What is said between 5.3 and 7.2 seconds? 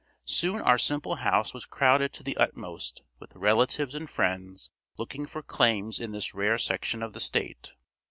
claims in this rare section of the